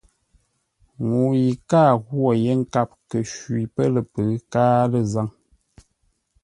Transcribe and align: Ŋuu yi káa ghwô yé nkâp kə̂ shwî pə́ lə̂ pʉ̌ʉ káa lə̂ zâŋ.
Ŋuu 1.07 1.31
yi 1.41 1.49
káa 1.69 1.91
ghwô 2.05 2.29
yé 2.43 2.51
nkâp 2.61 2.89
kə̂ 3.09 3.19
shwî 3.31 3.61
pə́ 3.73 3.87
lə̂ 3.93 4.01
pʉ̌ʉ 4.13 4.29
káa 4.51 4.81
lə̂ 4.91 5.01
zâŋ. 5.11 5.27